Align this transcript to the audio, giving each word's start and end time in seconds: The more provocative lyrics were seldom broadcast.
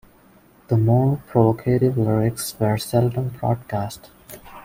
The 0.69 0.77
more 0.79 1.21
provocative 1.27 1.95
lyrics 1.95 2.59
were 2.59 2.79
seldom 2.79 3.29
broadcast. 3.39 4.09